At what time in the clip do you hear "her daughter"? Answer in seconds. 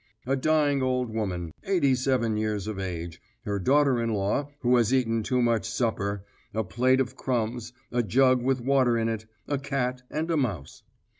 3.45-4.01